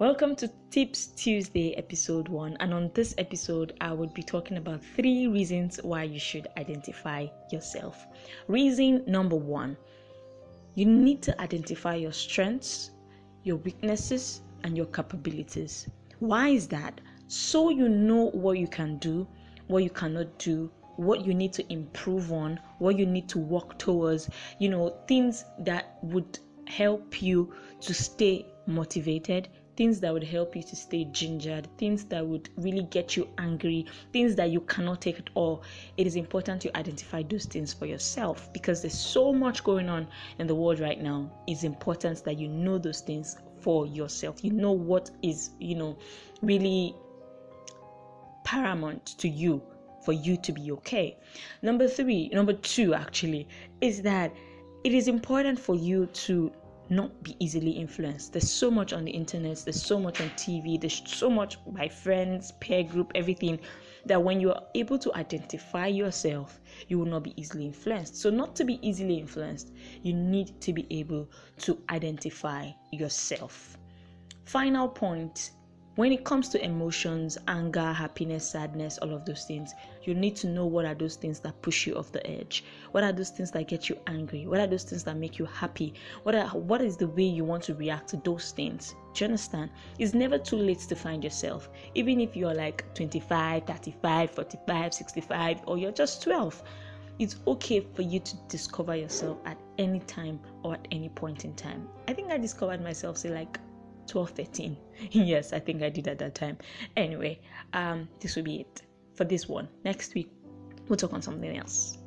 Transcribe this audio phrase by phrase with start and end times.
[0.00, 2.56] Welcome to Tips Tuesday, episode one.
[2.60, 7.26] And on this episode, I would be talking about three reasons why you should identify
[7.52, 8.06] yourself.
[8.48, 9.76] Reason number one
[10.74, 12.92] you need to identify your strengths,
[13.42, 15.86] your weaknesses, and your capabilities.
[16.20, 17.02] Why is that?
[17.28, 19.28] So you know what you can do,
[19.66, 23.78] what you cannot do, what you need to improve on, what you need to work
[23.78, 29.48] towards, you know, things that would help you to stay motivated,
[29.80, 33.86] things that would help you to stay gingered, things that would really get you angry,
[34.12, 35.62] things that you cannot take at all.
[35.96, 40.06] It is important to identify those things for yourself because there's so much going on
[40.38, 41.32] in the world right now.
[41.46, 44.44] It's important that you know those things for yourself.
[44.44, 45.96] You know what is, you know,
[46.42, 46.94] really
[48.44, 49.62] paramount to you
[50.04, 51.16] for you to be okay.
[51.62, 53.48] Number three, number two actually,
[53.80, 54.30] is that
[54.84, 56.52] it is important for you to
[56.90, 58.32] not be easily influenced.
[58.32, 61.88] There's so much on the internet, there's so much on TV, there's so much by
[61.88, 63.60] friends, peer group, everything
[64.06, 68.16] that when you are able to identify yourself, you will not be easily influenced.
[68.16, 73.76] So, not to be easily influenced, you need to be able to identify yourself.
[74.44, 75.52] Final point
[75.96, 79.74] when it comes to emotions, anger, happiness, sadness, all of those things,
[80.04, 82.64] you need to know what are those things that push you off the edge.
[82.92, 84.46] What are those things that get you angry?
[84.46, 85.94] What are those things that make you happy?
[86.22, 88.94] What are what is the way you want to react to those things?
[89.14, 89.70] Do you understand?
[89.98, 91.68] It's never too late to find yourself.
[91.94, 96.62] Even if you're like 25, 35, 45, 65 or you're just 12
[97.18, 101.54] it's okay for you to discover yourself at any time or at any point in
[101.54, 101.86] time.
[102.08, 103.60] I think I discovered myself say like
[104.10, 104.76] 12 13
[105.12, 106.58] yes i think i did at that time.
[106.96, 107.40] Anyway
[107.72, 108.82] um this will be it
[109.14, 109.68] for this one.
[109.84, 110.30] Next week
[110.88, 111.99] we'll talk on something else